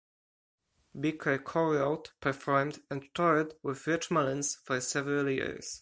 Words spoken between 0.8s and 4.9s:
Beaker co-wrote, performed, and toured with Rich Mullins for